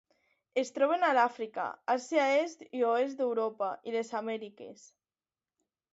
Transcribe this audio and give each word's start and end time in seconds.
Es 0.59 0.71
troben 0.77 1.05
a 1.07 1.11
l'Àfrica, 1.17 1.65
Àsia 1.95 2.25
est 2.39 2.65
i 2.79 2.83
oest 2.93 3.21
d'Europa 3.23 3.71
i 3.91 3.97
les 3.97 4.13
Amèriques. 4.25 4.89